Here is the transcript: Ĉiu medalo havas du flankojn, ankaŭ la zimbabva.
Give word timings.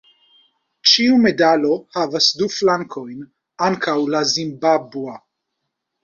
Ĉiu 0.91 1.17
medalo 1.25 1.75
havas 1.97 2.29
du 2.39 2.47
flankojn, 2.53 3.19
ankaŭ 3.67 3.93
la 4.15 4.23
zimbabva. 4.31 5.15